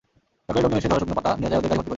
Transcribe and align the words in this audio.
সরকারি 0.45 0.61
লোকজন 0.63 0.79
এসে 0.81 0.89
ঝরা 0.91 1.01
শুকনো 1.01 1.15
পাতা 1.19 1.31
নিয়ে 1.39 1.49
যায় 1.51 1.59
ওদের 1.59 1.69
গাড়ি 1.69 1.77
ভর্তি 1.79 1.79
করে। 1.79 1.89